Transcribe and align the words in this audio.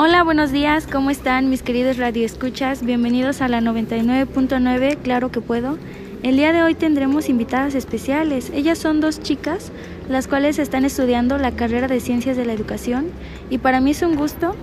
Hola, 0.00 0.22
buenos 0.22 0.52
días, 0.52 0.86
¿cómo 0.86 1.10
están 1.10 1.50
mis 1.50 1.64
queridos 1.64 1.96
radioescuchas? 1.96 2.84
Bienvenidos 2.84 3.40
a 3.40 3.48
la 3.48 3.60
99.9, 3.60 4.98
claro 4.98 5.32
que 5.32 5.40
puedo. 5.40 5.76
El 6.22 6.36
día 6.36 6.52
de 6.52 6.62
hoy 6.62 6.76
tendremos 6.76 7.28
invitadas 7.28 7.74
especiales. 7.74 8.52
Ellas 8.54 8.78
son 8.78 9.00
dos 9.00 9.20
chicas, 9.20 9.72
las 10.08 10.28
cuales 10.28 10.60
están 10.60 10.84
estudiando 10.84 11.36
la 11.36 11.50
carrera 11.50 11.88
de 11.88 11.98
Ciencias 11.98 12.36
de 12.36 12.44
la 12.44 12.52
Educación 12.52 13.06
y 13.50 13.58
para 13.58 13.80
mí 13.80 13.90
es 13.90 14.02
un 14.02 14.14
gusto 14.14 14.54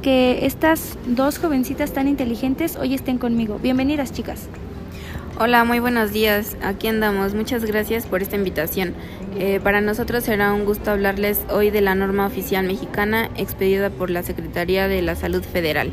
que 0.00 0.46
estas 0.46 0.96
dos 1.08 1.40
jovencitas 1.40 1.92
tan 1.92 2.06
inteligentes 2.06 2.76
hoy 2.76 2.94
estén 2.94 3.18
conmigo. 3.18 3.58
Bienvenidas, 3.60 4.12
chicas. 4.12 4.48
Hola, 5.36 5.64
muy 5.64 5.80
buenos 5.80 6.12
días. 6.12 6.56
Aquí 6.62 6.86
andamos. 6.86 7.34
Muchas 7.34 7.64
gracias 7.64 8.06
por 8.06 8.22
esta 8.22 8.36
invitación. 8.36 8.94
Eh, 9.36 9.58
para 9.64 9.80
nosotros 9.80 10.22
será 10.22 10.52
un 10.52 10.64
gusto 10.64 10.92
hablarles 10.92 11.40
hoy 11.50 11.70
de 11.70 11.80
la 11.80 11.96
norma 11.96 12.24
oficial 12.24 12.64
mexicana 12.64 13.28
expedida 13.36 13.90
por 13.90 14.10
la 14.10 14.22
Secretaría 14.22 14.86
de 14.86 15.02
la 15.02 15.16
Salud 15.16 15.42
Federal. 15.42 15.90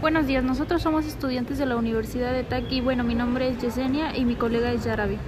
Buenos 0.00 0.26
días, 0.26 0.42
nosotros 0.42 0.82
somos 0.82 1.06
estudiantes 1.06 1.56
de 1.56 1.66
la 1.66 1.76
Universidad 1.76 2.32
de 2.32 2.42
Taqui. 2.42 2.80
Bueno, 2.80 3.04
mi 3.04 3.14
nombre 3.14 3.48
es 3.48 3.58
Yesenia 3.62 4.16
y 4.16 4.24
mi 4.24 4.34
colega 4.34 4.72
es 4.72 4.82
Yarabi. 4.82 5.18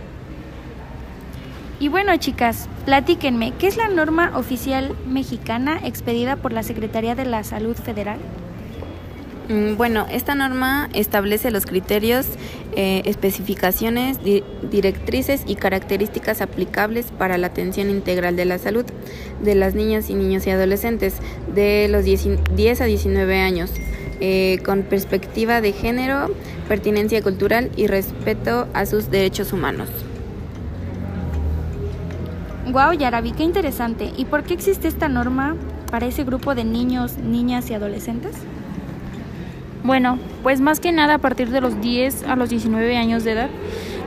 Y 1.79 1.87
bueno, 1.87 2.16
chicas, 2.16 2.69
platíquenme, 2.87 3.52
¿qué 3.52 3.69
es 3.69 3.77
la 3.77 3.87
norma 3.87 4.33
oficial 4.35 4.97
mexicana 5.07 5.79
expedida 5.85 6.35
por 6.35 6.52
la 6.52 6.65
Secretaría 6.65 7.15
de 7.15 7.24
la 7.24 7.45
Salud 7.45 7.77
Federal? 7.77 8.19
Mm, 9.49 9.77
bueno, 9.77 10.07
esta 10.11 10.35
norma 10.35 10.89
establece 10.93 11.53
los 11.53 11.67
criterios, 11.67 12.27
eh, 12.75 13.03
especificaciones, 13.05 14.19
directrices 14.71 15.45
y 15.47 15.55
características 15.55 16.41
aplicables 16.41 17.07
para 17.17 17.39
la 17.39 17.47
atención 17.47 17.89
integral 17.89 18.35
de 18.35 18.45
la 18.45 18.59
salud 18.59 18.85
de 19.43 19.55
las 19.55 19.75
niñas 19.75 20.11
y 20.11 20.15
niños 20.15 20.47
y 20.47 20.51
adolescentes 20.51 21.15
de 21.55 21.87
los 21.88 22.05
10 22.05 22.80
a 22.80 22.85
19 22.85 23.38
años, 23.38 23.71
eh, 24.21 24.59
con 24.65 24.83
perspectiva 24.83 25.60
de 25.60 25.73
género, 25.73 26.35
pertinencia 26.69 27.23
cultural 27.23 27.71
y 27.77 27.87
respeto 27.87 28.66
a 28.75 28.85
sus 28.85 29.10
derechos 29.10 29.53
humanos. 29.53 29.88
Wow, 32.73 32.95
Yarabi, 32.95 33.31
qué 33.31 33.45
interesante. 33.45 34.10
¿Y 34.16 34.25
por 34.25 34.43
qué 34.43 34.55
existe 34.55 34.88
esta 34.88 35.09
norma 35.09 35.55
para 35.88 36.07
ese 36.07 36.25
grupo 36.25 36.57
de 36.57 36.65
niños, 36.65 37.16
niñas 37.19 37.71
y 37.71 37.75
adolescentes? 37.75 38.35
Bueno, 39.87 40.18
pues 40.42 40.60
más 40.60 40.80
que 40.80 40.90
nada 40.90 41.15
a 41.15 41.18
partir 41.18 41.51
de 41.51 41.60
los 41.60 41.80
10 41.80 42.24
a 42.24 42.34
los 42.34 42.51
19 42.51 42.96
años 42.96 43.23
de 43.23 43.30
edad, 43.30 43.51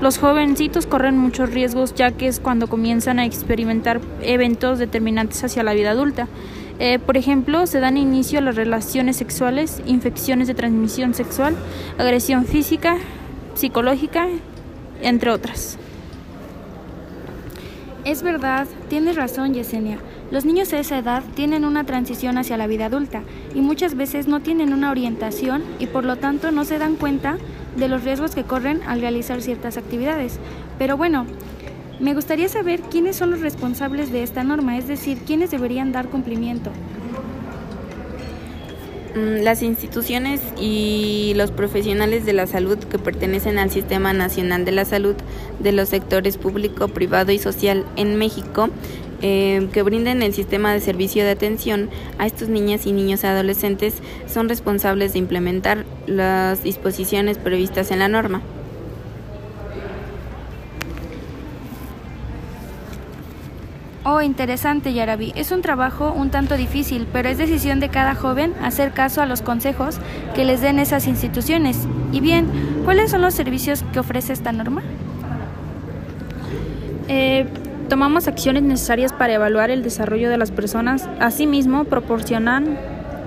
los 0.01 0.17
jovencitos 0.17 0.85
corren 0.85 1.17
muchos 1.17 1.51
riesgos 1.51 1.93
ya 1.95 2.11
que 2.11 2.27
es 2.27 2.41
cuando 2.41 2.67
comienzan 2.67 3.17
a 3.17 3.25
experimentar 3.25 4.01
eventos 4.21 4.77
determinantes 4.77 5.41
hacia 5.41 5.63
la 5.63 5.73
vida 5.73 5.91
adulta. 5.91 6.27
Eh, 6.79 6.99
por 6.99 7.15
ejemplo, 7.15 7.65
se 7.65 7.79
dan 7.79 7.95
inicio 7.95 8.39
a 8.39 8.41
las 8.41 8.57
relaciones 8.57 9.15
sexuales, 9.15 9.81
infecciones 9.85 10.49
de 10.49 10.53
transmisión 10.53 11.13
sexual, 11.13 11.55
agresión 11.97 12.43
física, 12.43 12.97
psicológica, 13.53 14.27
entre 15.01 15.31
otras. 15.31 15.77
Es 18.03 18.21
verdad, 18.21 18.67
tienes 18.89 19.15
razón, 19.15 19.53
Yesenia. 19.53 19.97
Los 20.31 20.45
niños 20.45 20.71
a 20.73 20.79
esa 20.79 20.99
edad 20.99 21.23
tienen 21.35 21.65
una 21.65 21.85
transición 21.85 22.37
hacia 22.37 22.57
la 22.57 22.67
vida 22.67 22.85
adulta 22.85 23.23
y 23.55 23.61
muchas 23.61 23.95
veces 23.95 24.27
no 24.27 24.41
tienen 24.41 24.73
una 24.73 24.91
orientación 24.91 25.63
y 25.79 25.87
por 25.87 26.05
lo 26.05 26.17
tanto 26.17 26.51
no 26.51 26.65
se 26.65 26.77
dan 26.77 26.95
cuenta 26.97 27.37
de 27.75 27.87
los 27.87 28.03
riesgos 28.03 28.35
que 28.35 28.43
corren 28.43 28.81
al 28.85 29.01
realizar 29.01 29.41
ciertas 29.41 29.77
actividades. 29.77 30.39
Pero 30.77 30.97
bueno, 30.97 31.25
me 31.99 32.13
gustaría 32.13 32.47
saber 32.47 32.81
quiénes 32.81 33.15
son 33.15 33.31
los 33.31 33.41
responsables 33.41 34.11
de 34.11 34.21
esta 34.21 34.43
norma, 34.43 34.77
es 34.77 34.87
decir, 34.87 35.17
quiénes 35.25 35.49
deberían 35.49 35.91
dar 35.91 36.09
cumplimiento. 36.09 36.69
Mm, 39.15 39.43
las 39.43 39.63
instituciones 39.63 40.41
y 40.61 41.33
los 41.35 41.49
profesionales 41.49 42.25
de 42.25 42.33
la 42.33 42.45
salud 42.45 42.77
que 42.77 42.99
pertenecen 42.99 43.57
al 43.57 43.71
Sistema 43.71 44.13
Nacional 44.13 44.63
de 44.63 44.71
la 44.73 44.85
Salud 44.85 45.15
de 45.59 45.71
los 45.71 45.89
sectores 45.89 46.37
público, 46.37 46.87
privado 46.87 47.31
y 47.31 47.39
social 47.39 47.83
en 47.95 48.15
México 48.17 48.69
eh, 49.21 49.67
que 49.73 49.83
brinden 49.83 50.21
el 50.21 50.33
sistema 50.33 50.73
de 50.73 50.79
servicio 50.79 51.23
de 51.23 51.31
atención 51.31 51.89
a 52.17 52.25
estos 52.25 52.49
niñas 52.49 52.85
y 52.85 52.91
niños 52.91 53.23
adolescentes 53.23 53.95
son 54.27 54.49
responsables 54.49 55.13
de 55.13 55.19
implementar 55.19 55.85
las 56.07 56.63
disposiciones 56.63 57.37
previstas 57.37 57.91
en 57.91 57.99
la 57.99 58.07
norma. 58.07 58.41
Oh, 64.11 64.21
interesante, 64.21 64.93
Yarabi. 64.93 65.33
Es 65.35 65.51
un 65.51 65.61
trabajo 65.61 66.11
un 66.11 66.31
tanto 66.31 66.57
difícil, 66.57 67.05
pero 67.13 67.29
es 67.29 67.37
decisión 67.37 67.79
de 67.79 67.89
cada 67.89 68.15
joven 68.15 68.53
hacer 68.63 68.91
caso 68.91 69.21
a 69.21 69.27
los 69.27 69.43
consejos 69.43 69.99
que 70.33 70.45
les 70.45 70.61
den 70.61 70.79
esas 70.79 71.05
instituciones. 71.05 71.87
Y 72.11 72.19
bien, 72.19 72.47
¿cuáles 72.85 73.11
son 73.11 73.21
los 73.21 73.35
servicios 73.35 73.83
que 73.93 73.99
ofrece 73.99 74.33
esta 74.33 74.51
norma? 74.51 74.81
Eh, 77.07 77.45
Tomamos 77.89 78.27
acciones 78.27 78.61
necesarias 78.61 79.13
para 79.13 79.33
evaluar 79.33 79.71
el 79.71 79.81
desarrollo 79.81 80.29
de 80.29 80.37
las 80.37 80.51
personas. 80.51 81.09
Asimismo, 81.19 81.85
proporcionan 81.85 82.77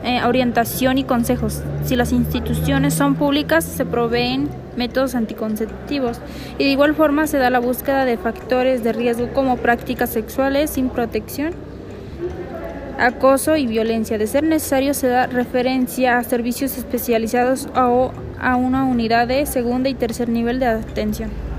eh, 0.05 0.23
orientación 0.25 0.99
y 0.99 1.05
consejos. 1.05 1.63
Si 1.85 1.97
las 1.97 2.13
instituciones 2.13 2.95
son 2.95 3.17
públicas, 3.17 3.65
se 3.65 3.85
proveen 3.85 4.49
métodos 4.77 5.17
anticonceptivos 5.17 6.21
y 6.59 6.65
de 6.65 6.71
igual 6.71 6.95
forma 6.95 7.27
se 7.27 7.39
da 7.39 7.51
la 7.51 7.59
búsqueda 7.59 8.05
de 8.05 8.17
factores 8.17 8.85
de 8.85 8.93
riesgo 8.93 9.33
como 9.33 9.57
prácticas 9.57 10.11
sexuales 10.11 10.71
sin 10.71 10.91
protección, 10.91 11.55
acoso 13.01 13.57
y 13.57 13.67
violencia. 13.67 14.17
De 14.17 14.29
ser 14.29 14.45
necesario, 14.45 14.95
se 14.95 15.09
da 15.09 15.27
referencia 15.27 16.19
a 16.19 16.25
servicios 16.25 16.79
especializados 16.79 17.69
o 17.75 18.13
a 18.41 18.55
una 18.55 18.85
unidad 18.85 19.27
de 19.27 19.45
segunda 19.45 19.89
y 19.89 19.95
tercer 19.95 20.29
nivel 20.29 20.61
de 20.61 20.67
atención. 20.67 21.52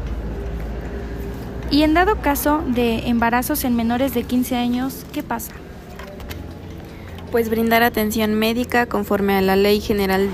Y 1.72 1.84
en 1.84 1.94
dado 1.94 2.22
caso 2.22 2.64
de 2.68 3.08
embarazos 3.08 3.64
en 3.64 3.76
menores 3.76 4.14
de 4.14 4.24
15 4.24 4.56
años, 4.56 5.06
¿qué 5.12 5.24
pasa? 5.24 5.52
Pues 7.32 7.50
brindar 7.50 7.82
atención 7.82 8.36
médica 8.36 8.86
conforme 8.86 9.36
a 9.36 9.42
la 9.42 9.56
Ley 9.56 9.82
General 9.82 10.30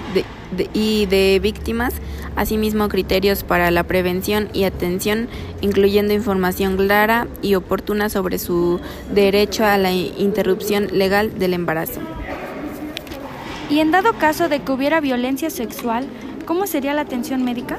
y 0.73 1.05
de 1.05 1.39
Víctimas, 1.41 1.93
asimismo 2.35 2.89
criterios 2.89 3.43
para 3.43 3.71
la 3.71 3.83
prevención 3.83 4.49
y 4.53 4.63
atención, 4.63 5.29
incluyendo 5.61 6.13
información 6.13 6.75
clara 6.75 7.27
y 7.41 7.55
oportuna 7.55 8.09
sobre 8.09 8.37
su 8.37 8.81
derecho 9.13 9.65
a 9.65 9.77
la 9.77 9.91
interrupción 9.93 10.87
legal 10.91 11.39
del 11.39 11.53
embarazo. 11.53 12.01
Y 13.69 13.79
en 13.79 13.91
dado 13.91 14.13
caso 14.13 14.49
de 14.49 14.61
que 14.61 14.71
hubiera 14.71 14.99
violencia 14.99 15.49
sexual, 15.49 16.07
¿cómo 16.45 16.65
sería 16.65 16.93
la 16.93 17.01
atención 17.01 17.43
médica? 17.43 17.77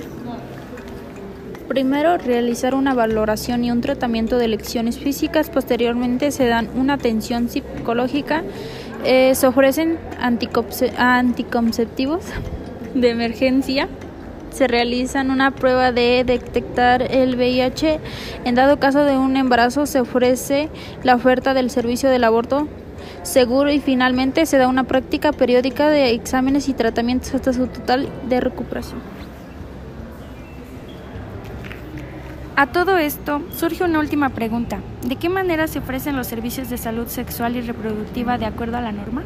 Primero, 1.70 2.19
realizar 2.19 2.75
una 2.75 2.92
valoración 2.94 3.62
y 3.62 3.70
un 3.70 3.81
tratamiento 3.81 4.38
de 4.38 4.48
lecciones 4.48 4.98
físicas. 4.98 5.50
Posteriormente, 5.50 6.32
se 6.32 6.48
dan 6.48 6.69
una 6.75 6.94
atención 6.94 7.48
psicológica. 7.48 8.42
Eh, 9.04 9.36
se 9.36 9.47
ofrecen 9.47 9.97
anticonceptivos 10.19 12.25
de 12.97 13.10
emergencia. 13.10 13.86
Se 14.50 14.66
realizan 14.66 15.31
una 15.31 15.53
prueba 15.53 15.92
de 15.92 16.25
detectar 16.26 17.03
el 17.03 17.36
VIH. 17.36 18.00
En 18.44 18.56
dado 18.56 18.81
caso 18.81 19.04
de 19.04 19.16
un 19.16 19.37
embarazo, 19.37 19.87
se 19.87 20.00
ofrece 20.00 20.70
la 21.04 21.14
oferta 21.14 21.54
del 21.54 21.70
servicio 21.70 22.10
del 22.10 22.25
aborto 22.25 22.66
seguro 23.22 23.70
y 23.70 23.78
finalmente 23.78 24.44
se 24.44 24.58
da 24.58 24.66
una 24.66 24.82
práctica 24.82 25.31
periódica 25.31 25.88
de 25.88 26.10
exámenes 26.10 26.69
y 26.69 26.75
tratamientos 26.75 27.32
hasta 27.32 27.52
su 27.52 27.69
total 27.69 28.08
de 28.28 28.41
recuperación. 28.41 29.19
A 32.60 32.66
todo 32.66 32.98
esto 32.98 33.41
surge 33.56 33.84
una 33.84 34.00
última 34.00 34.28
pregunta. 34.28 34.81
¿De 35.00 35.17
qué 35.17 35.31
manera 35.31 35.67
se 35.67 35.79
ofrecen 35.79 36.14
los 36.14 36.26
servicios 36.26 36.69
de 36.69 36.76
salud 36.76 37.06
sexual 37.06 37.56
y 37.56 37.62
reproductiva 37.62 38.37
de 38.37 38.44
acuerdo 38.44 38.76
a 38.76 38.82
la 38.82 38.93
norma? 38.93 39.23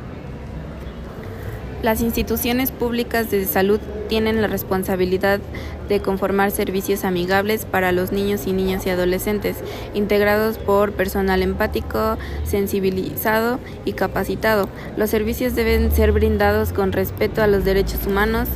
Las 1.82 2.00
instituciones 2.00 2.70
públicas 2.70 3.32
de 3.32 3.44
salud 3.44 3.80
tienen 4.08 4.40
la 4.40 4.46
responsabilidad 4.46 5.40
de 5.88 5.98
conformar 5.98 6.52
servicios 6.52 7.02
amigables 7.02 7.64
para 7.64 7.90
los 7.90 8.12
niños 8.12 8.46
y 8.46 8.52
niñas 8.52 8.86
y 8.86 8.90
adolescentes, 8.90 9.56
integrados 9.94 10.58
por 10.58 10.92
personal 10.92 11.42
empático, 11.42 12.16
sensibilizado 12.44 13.58
y 13.84 13.94
capacitado. 13.94 14.68
Los 14.96 15.10
servicios 15.10 15.56
deben 15.56 15.90
ser 15.90 16.12
brindados 16.12 16.72
con 16.72 16.92
respeto 16.92 17.42
a 17.42 17.48
los 17.48 17.64
derechos 17.64 18.06
humanos, 18.06 18.48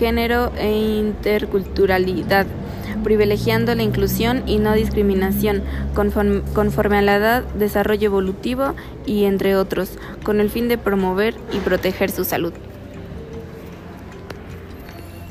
género 0.00 0.50
e 0.58 0.72
interculturalidad 0.72 2.48
privilegiando 3.02 3.74
la 3.74 3.82
inclusión 3.82 4.42
y 4.46 4.58
no 4.58 4.74
discriminación, 4.74 5.62
conforme, 5.94 6.98
a 6.98 7.02
la 7.02 7.16
edad, 7.16 7.44
desarrollo 7.58 8.06
evolutivo 8.06 8.74
y 9.04 9.24
entre 9.24 9.56
otros, 9.56 9.98
con 10.22 10.40
el 10.40 10.50
fin 10.50 10.68
de 10.68 10.78
promover 10.78 11.34
y 11.52 11.58
proteger 11.58 12.10
su 12.10 12.24
salud. 12.24 12.52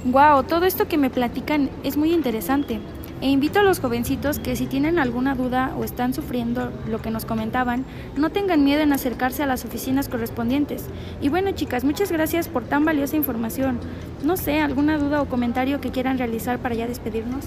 Wow, 0.06 0.44
todo 0.44 0.66
esto 0.66 0.88
que 0.88 0.98
me 0.98 1.10
platican 1.10 1.70
es 1.84 1.98
muy 1.98 2.14
interesante. 2.14 2.80
E 3.22 3.30
invito 3.30 3.60
a 3.60 3.64
los 3.64 3.80
jovencitos 3.80 4.40
que 4.40 4.56
si 4.56 4.66
tienen 4.66 5.00
alguna 5.00 5.36
duda 5.36 5.74
o 5.78 5.84
están 5.84 6.14
sufriendo 6.14 6.72
lo 6.88 7.02
que 7.02 7.12
nos 7.12 7.24
comentaban, 7.24 7.86
no 8.18 8.30
tengan 8.30 8.64
miedo 8.64 8.82
en 8.82 8.92
acercarse 8.92 9.42
a 9.42 9.48
las 9.48 9.64
oficinas 9.64 10.10
correspondientes. 10.10 10.86
Y 11.22 11.30
bueno 11.30 11.52
chicas, 11.52 11.86
muchas 11.86 12.12
gracias 12.12 12.50
por 12.50 12.66
tan 12.66 12.84
valiosa 12.84 13.16
información. 13.16 13.80
No 14.24 14.36
sé, 14.36 14.60
alguna 14.60 14.98
duda 14.98 15.22
o 15.22 15.30
comentario 15.30 15.80
que 15.80 15.92
quieran 15.92 16.18
realizar 16.18 16.60
para 16.60 16.76
ya 16.76 16.88
despedirnos. 16.88 17.46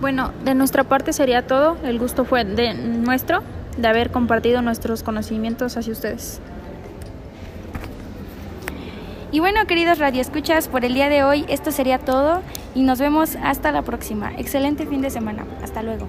Bueno, 0.00 0.32
de 0.44 0.54
nuestra 0.54 0.84
parte 0.84 1.12
sería 1.12 1.46
todo. 1.46 1.76
El 1.84 1.98
gusto 1.98 2.24
fue 2.24 2.44
de 2.44 2.74
nuestro 2.74 3.42
de 3.76 3.86
haber 3.86 4.10
compartido 4.10 4.60
nuestros 4.60 5.02
conocimientos 5.02 5.76
hacia 5.76 5.92
ustedes. 5.92 6.40
Y 9.32 9.38
bueno, 9.38 9.64
queridos 9.66 9.98
radioescuchas, 9.98 10.66
por 10.66 10.84
el 10.84 10.94
día 10.94 11.08
de 11.08 11.22
hoy 11.22 11.44
esto 11.48 11.70
sería 11.70 11.98
todo 11.98 12.42
y 12.74 12.82
nos 12.82 12.98
vemos 12.98 13.36
hasta 13.42 13.72
la 13.72 13.82
próxima. 13.82 14.32
Excelente 14.36 14.86
fin 14.86 15.02
de 15.02 15.10
semana. 15.10 15.44
Hasta 15.62 15.82
luego. 15.82 16.06